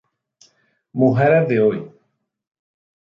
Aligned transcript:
Mujeres 0.93 1.47
de 1.47 1.59
hoy 1.59 1.91